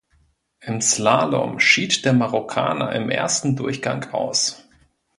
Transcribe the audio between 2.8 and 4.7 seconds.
im ersten Durchgang aus.